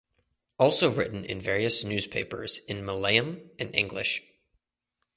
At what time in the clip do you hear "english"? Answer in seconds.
3.75-4.21